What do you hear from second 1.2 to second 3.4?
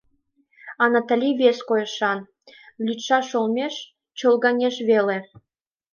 вес койышан: лӱдшаш